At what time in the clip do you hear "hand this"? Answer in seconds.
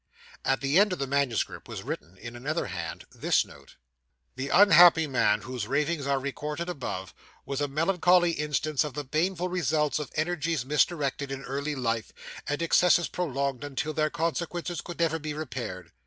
2.65-3.45